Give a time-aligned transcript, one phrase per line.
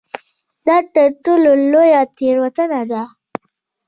[0.67, 3.03] دا تر ټولو لویه تېروتنه ده.